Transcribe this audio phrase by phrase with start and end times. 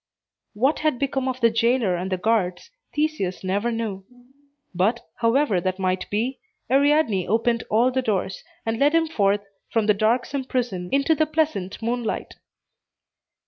[0.55, 4.03] What had become of the jailer and the guards, Theseus never knew.
[4.73, 6.39] But, however that might be,
[6.71, 11.27] Ariadne opened all the doors, and led him forth from the darksome prison into the
[11.27, 12.33] pleasant moonlight.